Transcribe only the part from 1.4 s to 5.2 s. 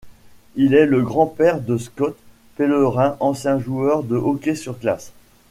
de Scott Pellerin ancien joueur de hockey sur glace.